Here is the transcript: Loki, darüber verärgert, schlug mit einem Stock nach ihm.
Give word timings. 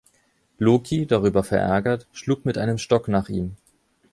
Loki, 0.57 1.05
darüber 1.05 1.43
verärgert, 1.43 2.07
schlug 2.11 2.43
mit 2.43 2.57
einem 2.57 2.79
Stock 2.79 3.07
nach 3.07 3.29
ihm. 3.29 3.55